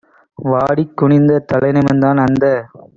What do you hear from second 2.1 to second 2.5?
அந்த